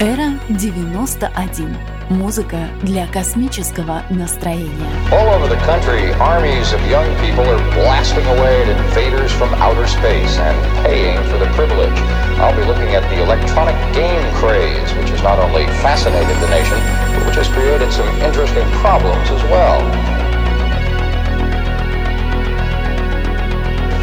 [0.00, 1.76] Эра 91.
[2.08, 4.90] Музыка для космического настроения.
[5.10, 9.86] All over the country, armies of young people are blasting away at invaders from outer
[9.86, 11.98] space and paying for the privilege.
[12.38, 16.78] I'll be looking at the electronic game craze, which has not only fascinated the nation,
[17.14, 19.80] but which has created some interesting problems as well.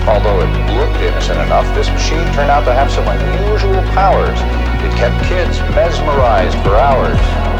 [0.09, 4.39] Although it looked innocent enough, this machine turned out to have some unusual powers.
[4.81, 7.58] It kept kids mesmerized for hours.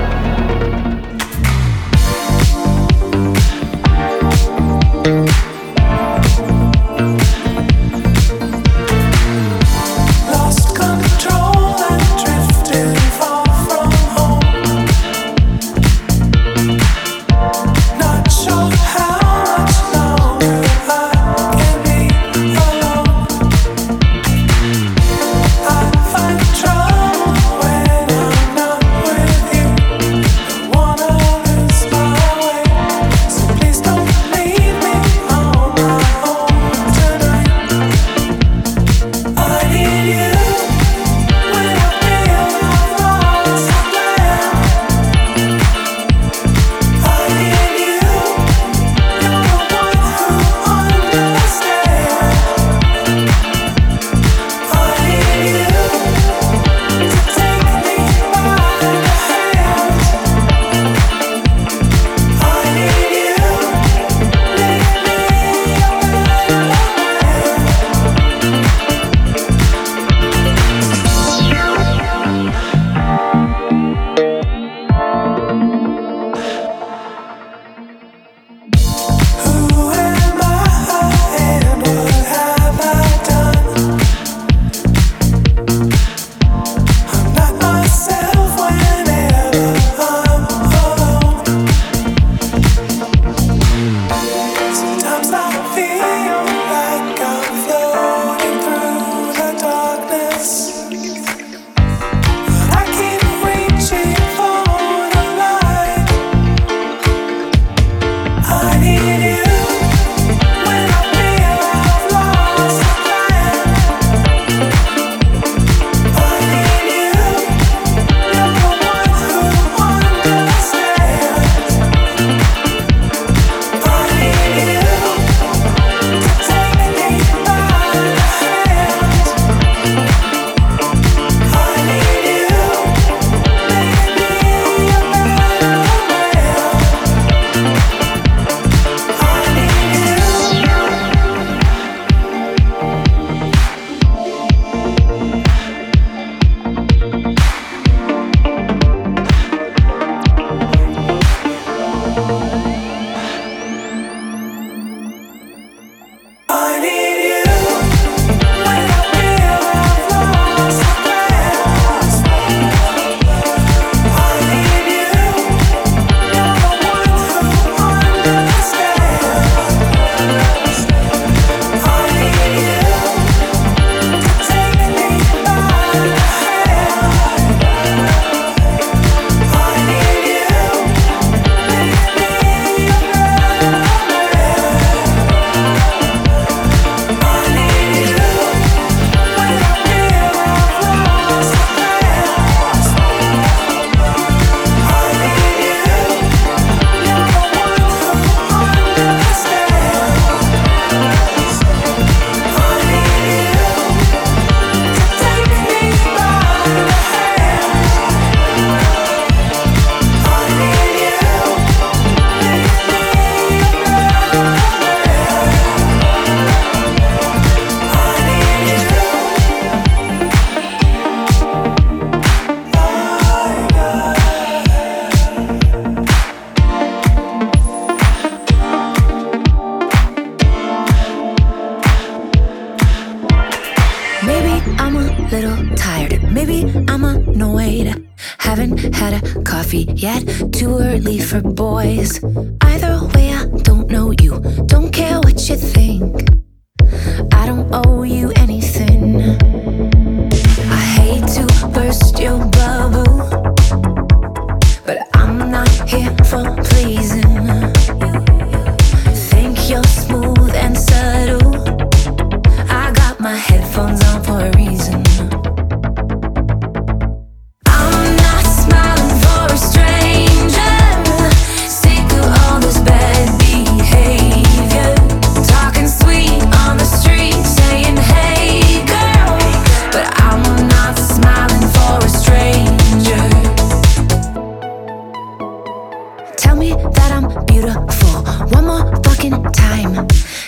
[288.47, 290.07] one more fucking time.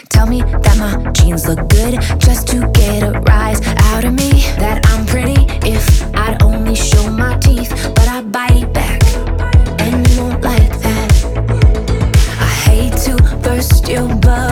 [0.09, 3.61] Tell me that my jeans look good just to get a rise
[3.93, 4.31] out of me.
[4.59, 9.03] That I'm pretty if I'd only show my teeth, but I bite back.
[9.81, 11.09] And you won't like that.
[12.41, 14.50] I hate to burst your bubble.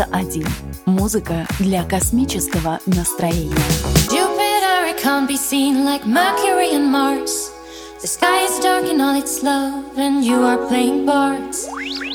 [0.00, 0.46] 91.
[0.86, 3.54] Музыка для космического настроения.
[8.00, 11.66] The sky is dark in all its love, and you are playing parts.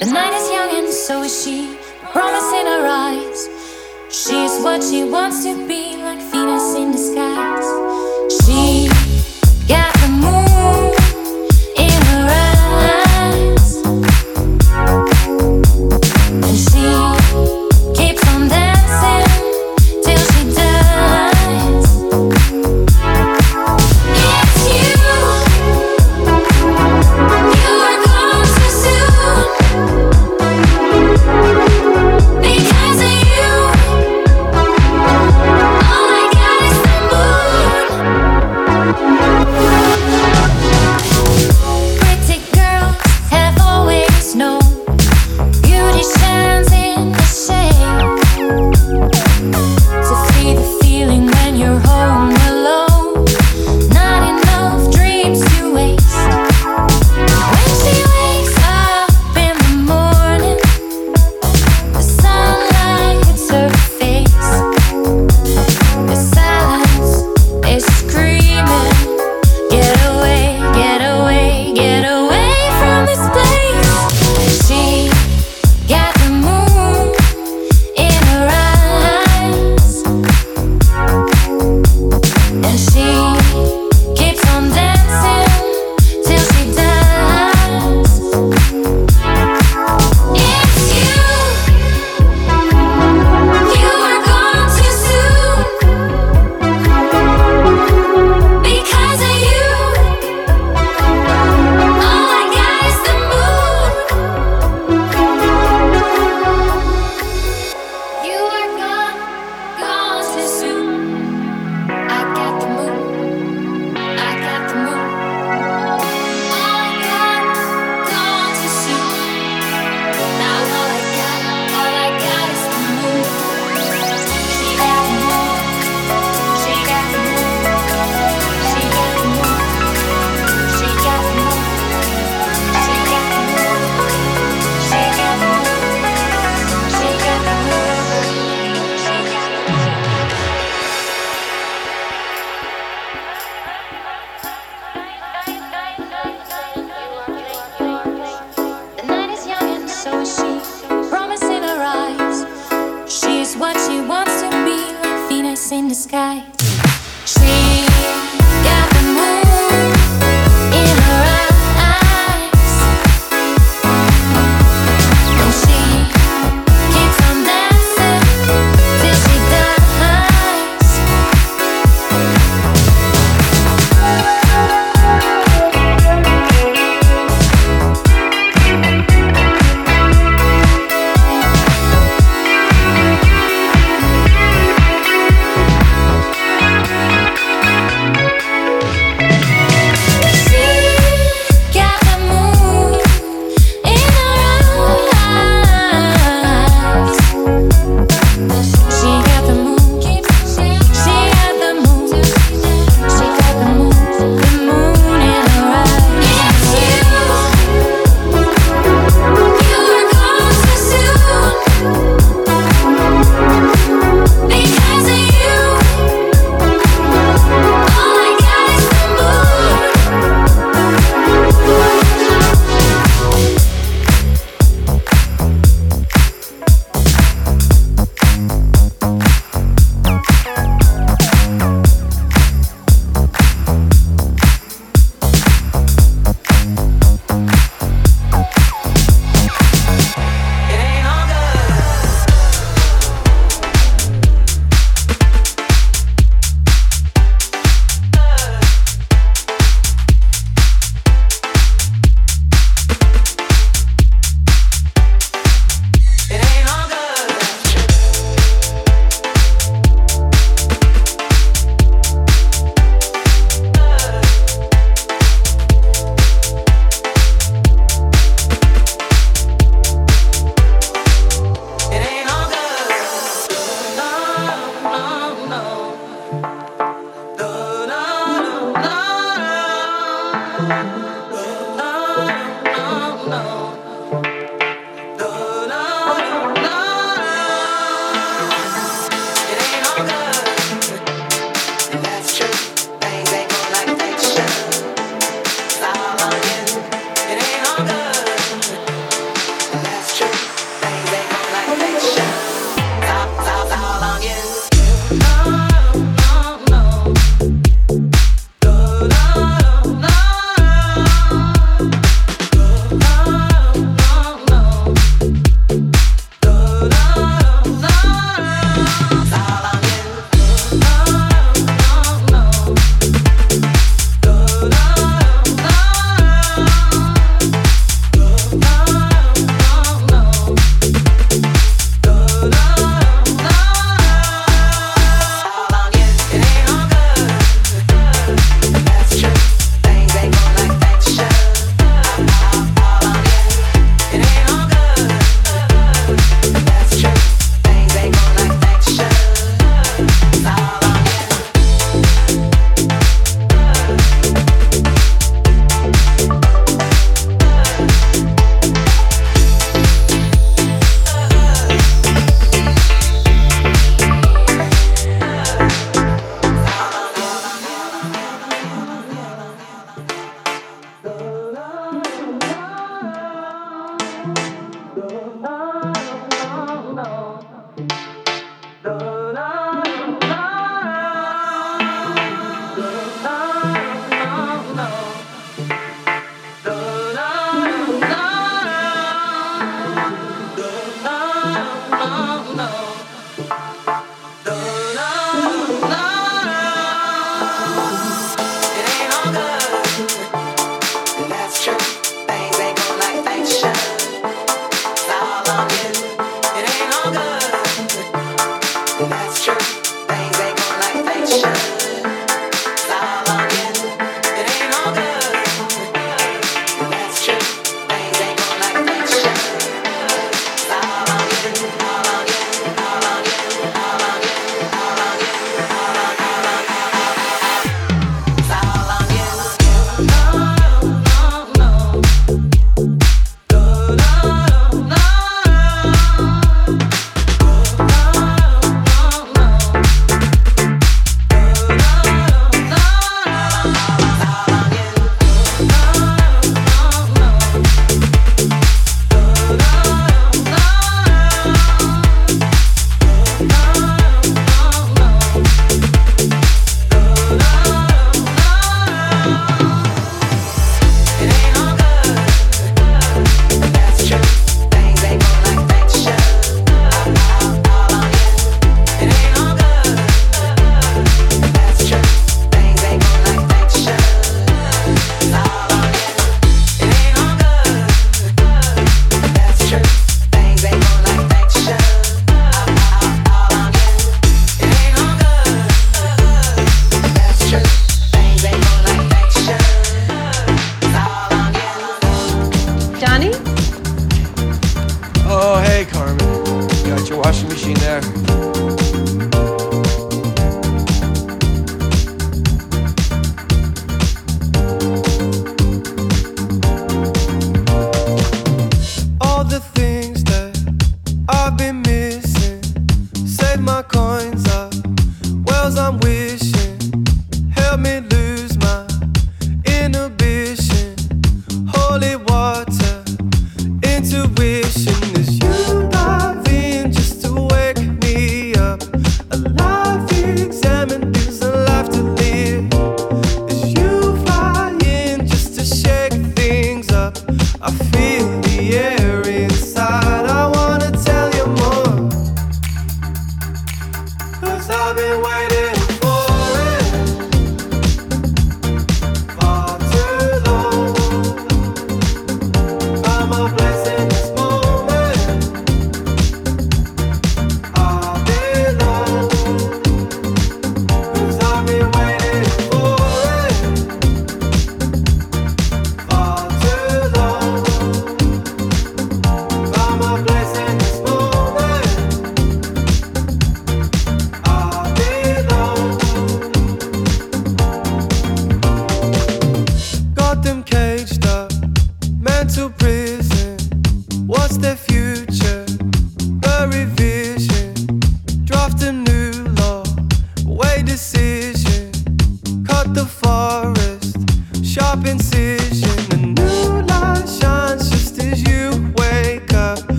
[0.00, 1.76] The night is young, and so is she.
[2.14, 3.46] Promise in her eyes.
[4.08, 5.85] She is what she wants to be.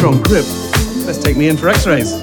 [0.00, 0.46] Strong grip.
[1.04, 2.22] Let's take me in for x-rays.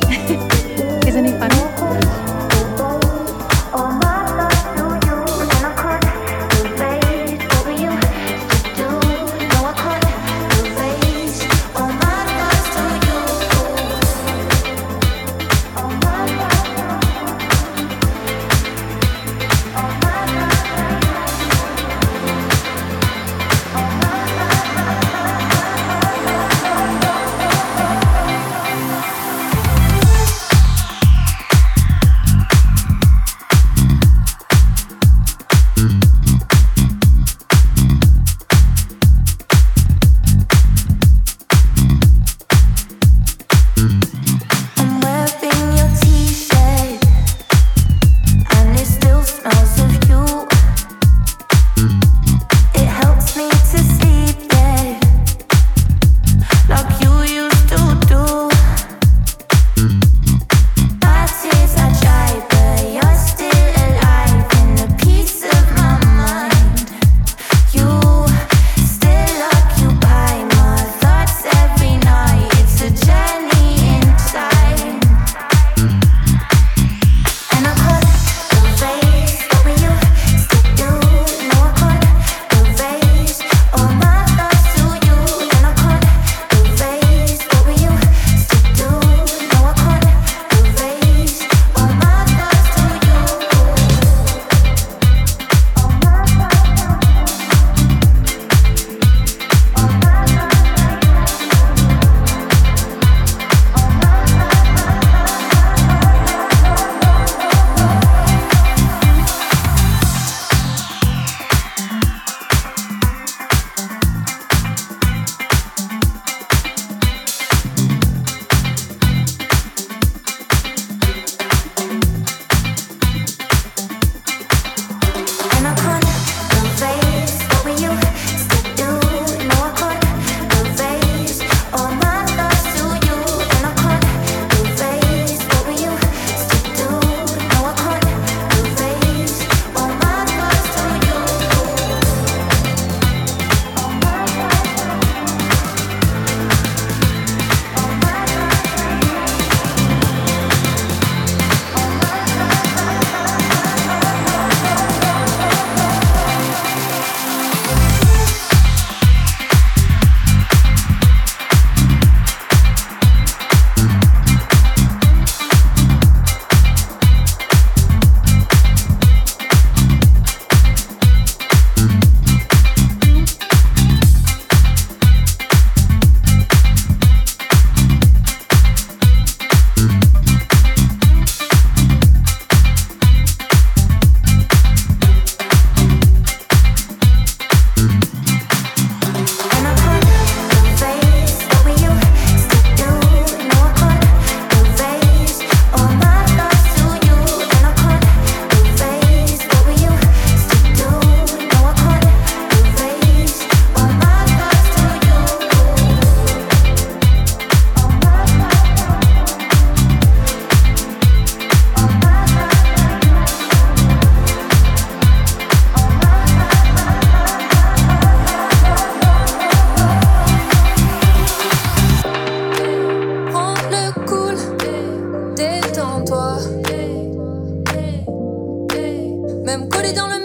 [229.70, 230.17] collé dans le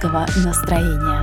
[0.00, 1.19] оптимистического настроения.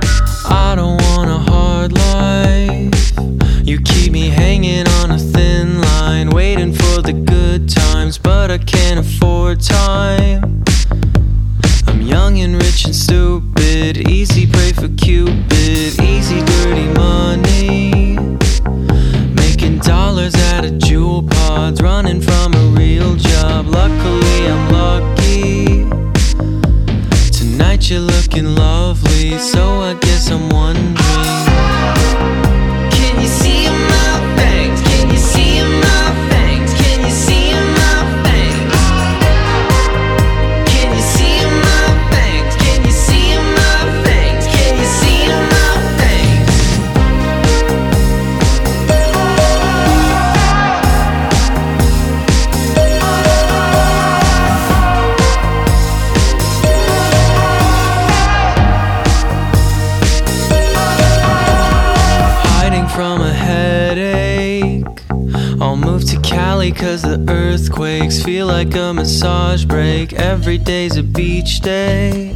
[70.48, 72.32] every day's a beach day.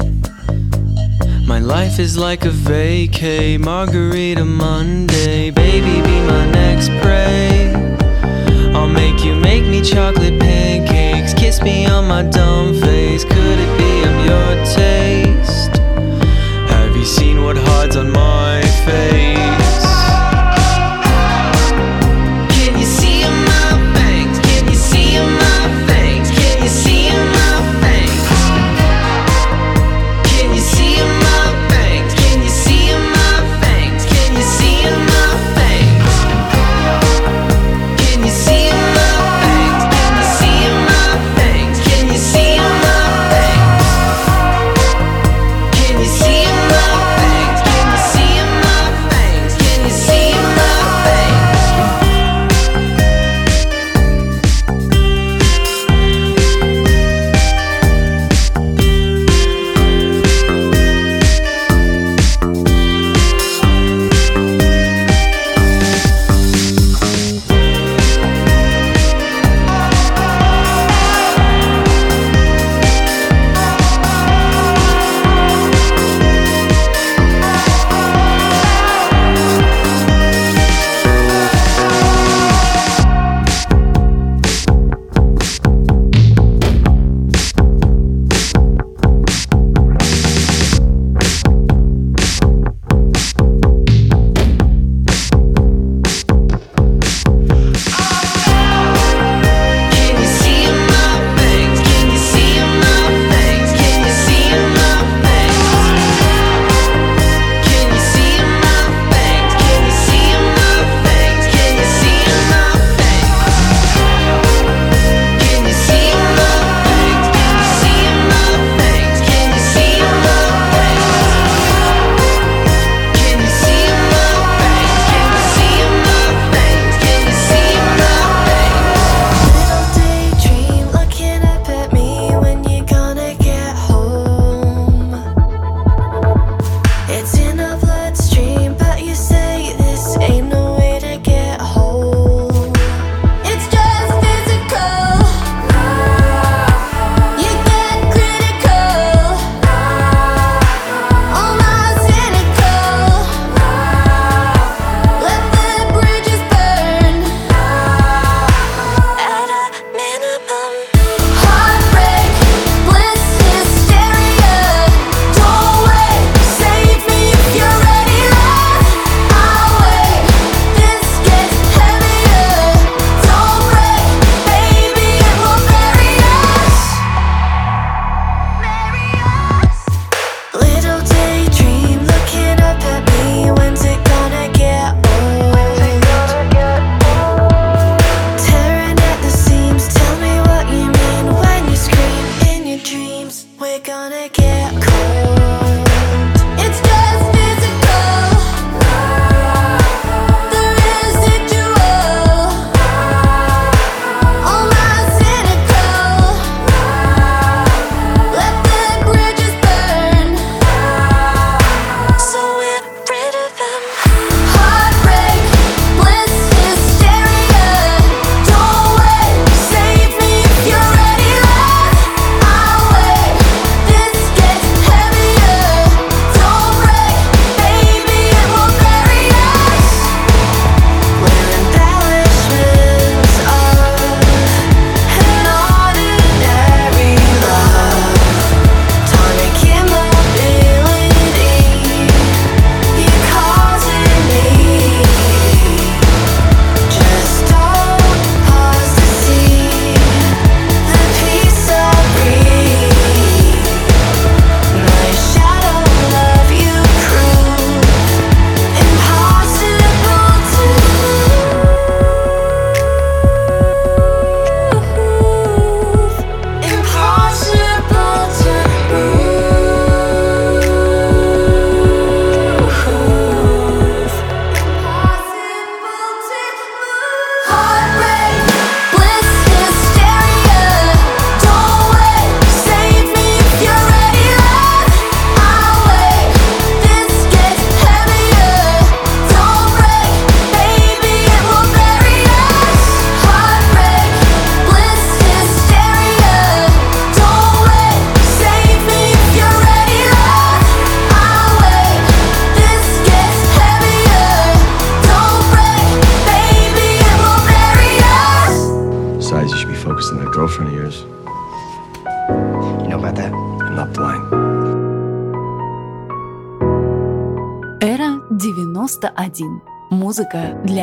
[1.46, 5.50] My life is like a vacay, margarita Monday.
[5.50, 7.72] Baby, be my next prey.
[8.74, 11.32] I'll make you make me chocolate pancakes.
[11.32, 12.74] Kiss me on my dumb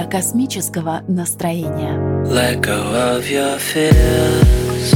[0.10, 1.98] космического настроения.
[2.26, 4.94] Let go of your fears.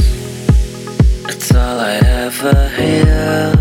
[1.28, 3.52] It's all I ever hear.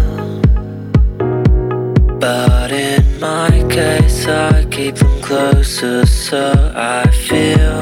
[2.20, 7.73] But in my case, I keep them closer, so I feel.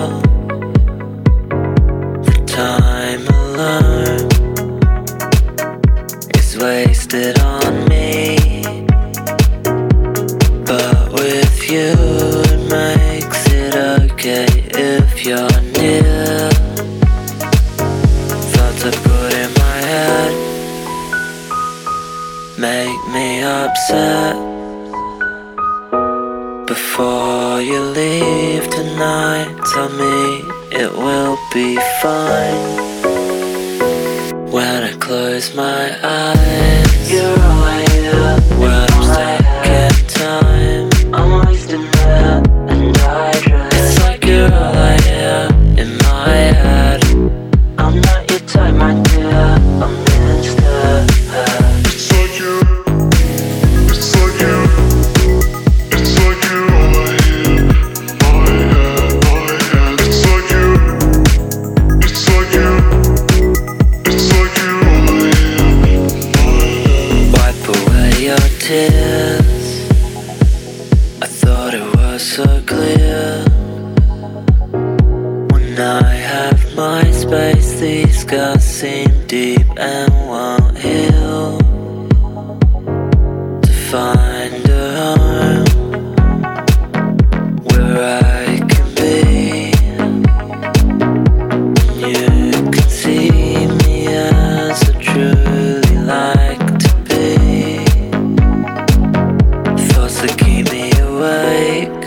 [100.52, 102.04] keep me awake.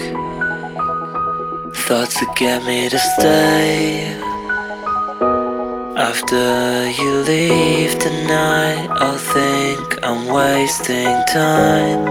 [1.87, 4.17] Thoughts that get me to stay.
[6.11, 6.45] After
[6.99, 12.03] you leave tonight, I'll think I'm wasting time.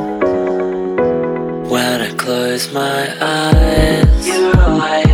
[1.71, 5.12] When I close my eyes, you're right.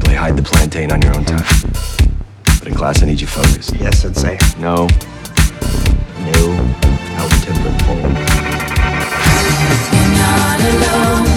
[0.00, 1.44] play hide the plantain on your own time.
[2.58, 3.74] But in class, I need you focused.
[3.76, 4.38] Yes, I'd say.
[4.58, 4.86] No.
[6.24, 6.54] No.
[7.18, 7.76] Out tempered.
[10.16, 11.33] Not alone.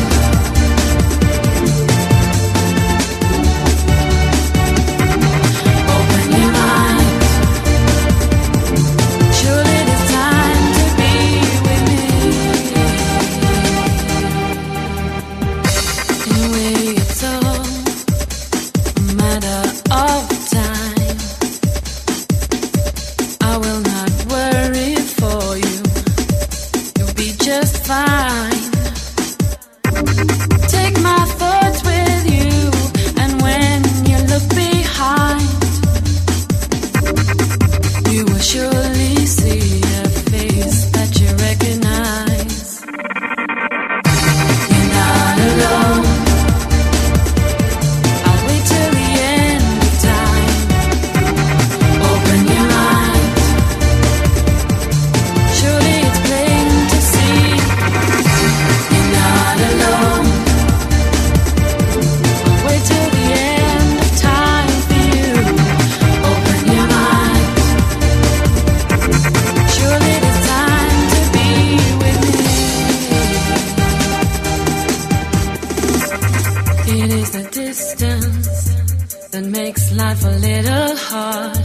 [80.08, 81.58] life a little hard.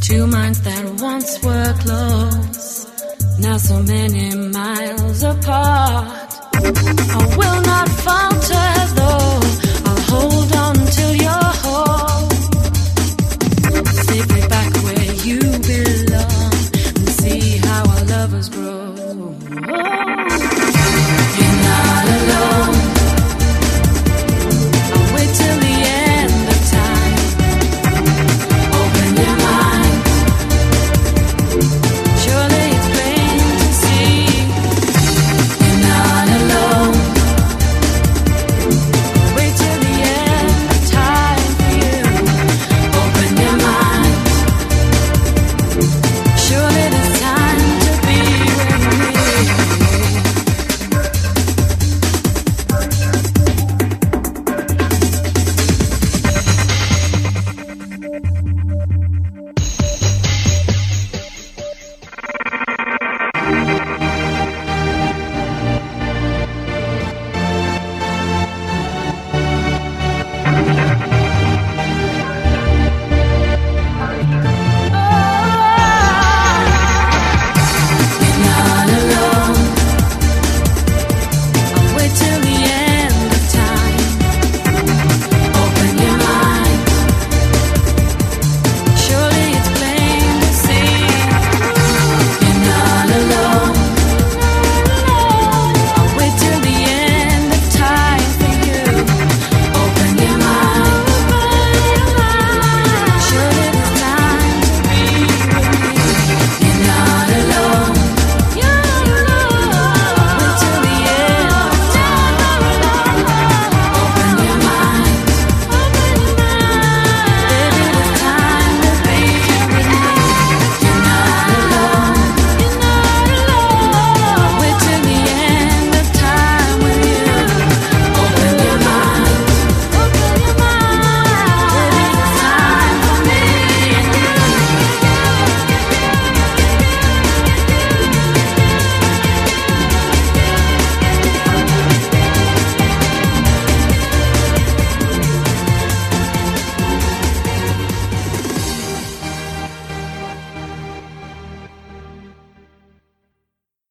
[0.00, 2.86] Two minds that once were close,
[3.40, 6.99] now so many miles apart.